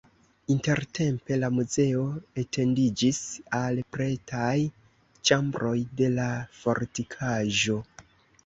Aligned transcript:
Intertempe 0.51 1.35
la 1.41 1.49
muzeo 1.57 2.05
etendiĝis 2.43 3.19
al 3.59 3.83
pretaj 3.99 4.57
ĉambroj 5.31 5.77
de 6.01 6.11
la 6.19 6.27
fortikaĵo. 6.63 7.79